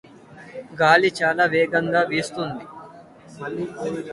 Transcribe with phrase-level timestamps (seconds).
[0.81, 2.65] గాలి చాలా వేగంగా వీస్తోంది.